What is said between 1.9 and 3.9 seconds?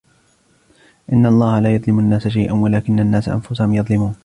النَّاسَ شَيْئًا وَلَكِنَّ النَّاسَ أَنْفُسَهُمْ